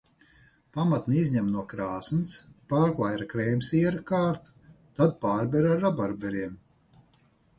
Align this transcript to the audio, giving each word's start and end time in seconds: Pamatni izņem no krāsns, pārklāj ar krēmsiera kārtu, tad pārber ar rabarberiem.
Pamatni 0.77 1.17
izņem 1.23 1.49
no 1.55 1.63
krāsns, 1.73 2.37
pārklāj 2.73 3.17
ar 3.19 3.25
krēmsiera 3.33 4.01
kārtu, 4.13 4.55
tad 5.01 5.15
pārber 5.27 5.69
ar 5.75 5.81
rabarberiem. 5.87 6.57